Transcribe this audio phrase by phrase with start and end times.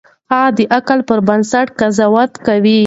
[0.31, 2.77] هغه د عقل پر بنسټ قضاوت کاوه.